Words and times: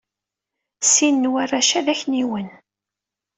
Sin 0.91 1.15
n 1.21 1.29
warrac-a 1.31 1.79
d 1.85 1.87
akniwen. 1.93 2.47